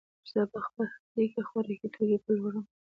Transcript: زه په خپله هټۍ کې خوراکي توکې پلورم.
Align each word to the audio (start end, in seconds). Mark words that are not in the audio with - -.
زه 0.31 0.41
په 0.51 0.59
خپله 0.65 0.87
هټۍ 0.97 1.25
کې 1.33 1.41
خوراکي 1.47 1.87
توکې 1.93 2.17
پلورم. 2.23 2.65